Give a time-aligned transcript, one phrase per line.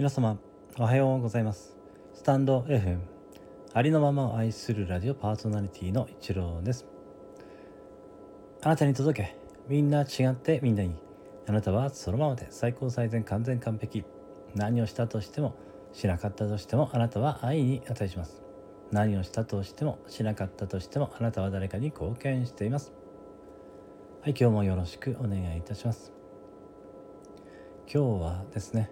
[0.00, 0.38] 皆様
[0.78, 1.76] おはようございます。
[2.14, 3.00] スタンド FM
[3.74, 6.86] ありのままを愛するラジオパーソナリティの一郎です。
[8.62, 9.36] あなたに届け
[9.68, 10.94] みんな違ってみんないい
[11.46, 14.02] あなたはそのままで最高最善完全完璧。
[14.54, 15.54] 何をしたとしても
[15.92, 18.40] しなかったとしてもあなたは愛に値します。
[18.90, 22.94] 何をしたとしてもしなかったとしてもあなたは誰かに貢献しています。
[24.22, 26.10] はい今日もよろしくお願いいたします。
[27.86, 28.90] 今日はですね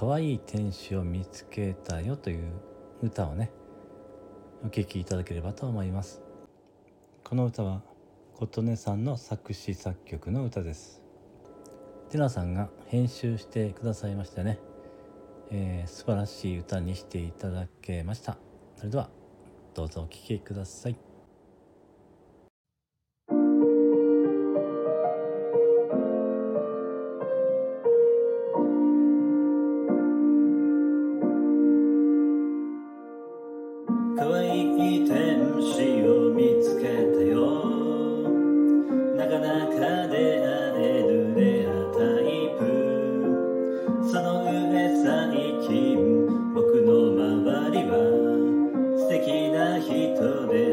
[0.00, 2.54] 可愛い天使を見つけたよという
[3.02, 3.52] 歌をね
[4.64, 6.22] お聴きいただければと思います。
[7.22, 7.82] この歌は
[8.32, 11.02] 琴音さんの作詞作曲の歌です。
[12.08, 14.58] テナさんが編集してくださいましてね、
[15.50, 18.38] えー、素晴らしい歌にしていただけました。
[18.76, 19.10] それでは
[19.74, 21.09] どうぞお聴きください。
[34.20, 37.64] 可愛い天使を見つけたよ。
[39.16, 39.72] なかなか
[40.08, 42.60] 出会えるレアタイプ。
[44.12, 44.52] その上
[45.02, 45.08] 最
[45.66, 45.72] 近
[46.52, 47.96] 僕の周りは
[48.98, 49.88] 素敵な人
[50.48, 50.69] で。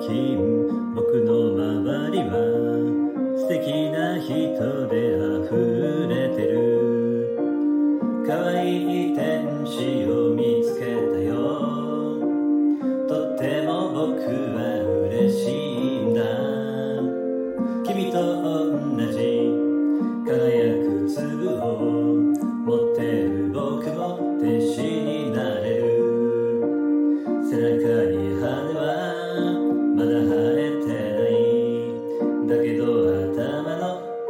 [0.00, 0.47] 最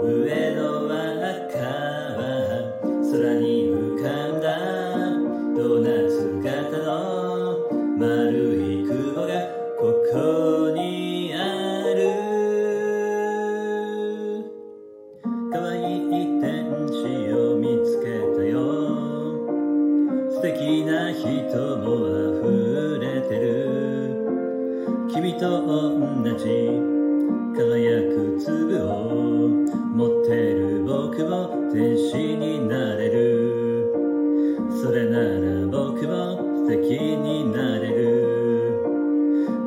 [0.00, 2.22] 上の輪っかは
[3.10, 4.46] 空に浮かんだ。
[5.56, 6.54] ドーナツ型
[6.86, 7.66] の
[7.98, 9.30] 丸い雲が
[9.76, 9.80] こ
[10.12, 11.42] こにあ
[11.96, 12.00] る。
[15.52, 16.06] 可愛い
[16.40, 16.46] 天
[16.86, 16.94] 使
[17.34, 18.54] を見つけたよ。
[20.30, 21.26] 素敵な人
[21.78, 22.06] も
[22.38, 23.50] 溢れてる。
[25.12, 26.98] 君と同じ。
[27.58, 28.97] 輝く粒を
[36.96, 38.82] になれる。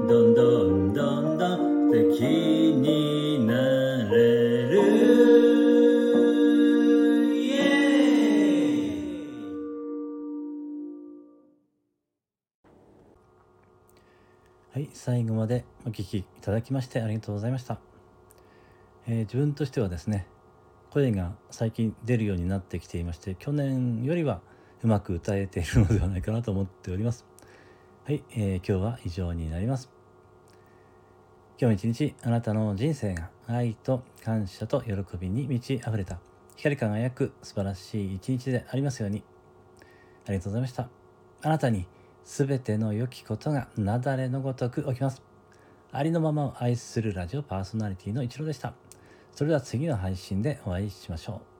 [0.07, 3.53] どんどんどんどん敵にな
[4.09, 4.81] れる。
[7.33, 8.01] Yeah
[14.73, 17.79] はい最後までお聞きいただきましてありがとうございました、
[19.05, 20.27] えー自分としてはですね
[20.91, 24.41] 声が最近出るようになってきていまして去年よりは
[24.83, 27.25] うまく歌えているのではないかなと思っております。
[28.03, 29.91] はい、えー今日は以上になります。
[31.59, 36.19] 今日一日あなたの人生が愛と感謝と喜びに満ち溢れた。
[36.55, 39.23] 光り輝く素晴らしい一日でありますように。
[40.25, 40.89] ありがとうございました。
[41.43, 41.85] あなたに
[42.23, 45.21] すべての良きことが雪崩のごとく起きます。
[45.91, 48.73] ありのままを愛するラジオパーソナリティの一郎でした。
[49.33, 51.50] それでは次の配信でお会いしましょう。